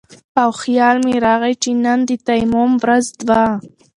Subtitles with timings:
[0.41, 3.43] او خيال مې راغے چې نن د تيمم ورځ وه